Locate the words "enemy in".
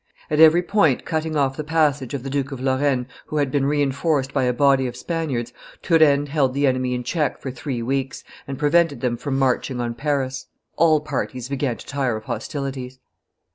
6.65-7.03